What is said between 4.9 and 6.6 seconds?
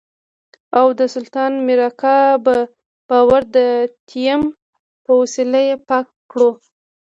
په وسيله يې پاکه کړو.